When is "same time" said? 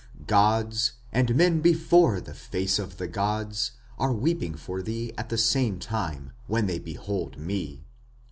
5.37-6.31